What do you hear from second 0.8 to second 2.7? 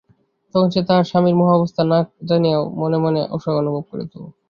তাহার স্বামীর মোহাবস্থা না জানিয়াও